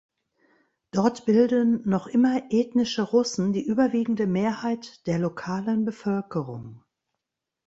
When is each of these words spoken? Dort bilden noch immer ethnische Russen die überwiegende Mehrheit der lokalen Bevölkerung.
Dort 0.89 1.27
bilden 1.27 1.87
noch 1.87 2.07
immer 2.07 2.51
ethnische 2.51 3.03
Russen 3.03 3.53
die 3.53 3.63
überwiegende 3.63 4.25
Mehrheit 4.25 5.05
der 5.05 5.19
lokalen 5.19 5.85
Bevölkerung. 5.85 6.83